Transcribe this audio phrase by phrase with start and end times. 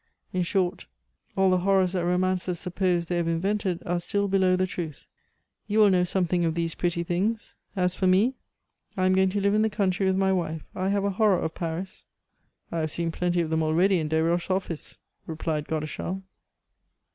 [0.33, 0.87] In short,
[1.37, 5.05] all the horrors that romancers suppose they have invented are still below the truth.
[5.67, 8.33] You will know something of these pretty things; as for me,
[8.97, 10.63] I am going to live in the country with my wife.
[10.73, 12.07] I have a horror of Paris."
[12.71, 16.23] "I have seen plenty of them already in Desroches' office," replied Godeschal.